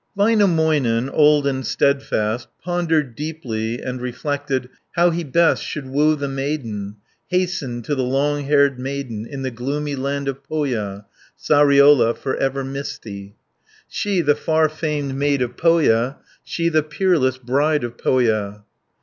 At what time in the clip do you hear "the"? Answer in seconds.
6.15-6.27, 7.93-8.01, 9.43-9.51, 14.21-14.33, 16.69-16.81